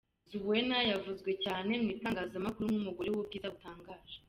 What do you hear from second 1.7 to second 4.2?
mu itangazamakuru nk’umugore w’ubwiza butangaje.